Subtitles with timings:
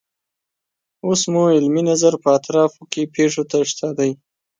[1.05, 4.11] اوس مو علمي نظر په اطرافو کې پیښو ته شته دی.